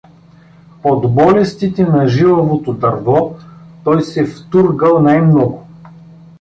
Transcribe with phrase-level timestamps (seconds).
[0.83, 3.35] Под болестите на жилавото дърво
[3.83, 5.67] той се втургал най-много.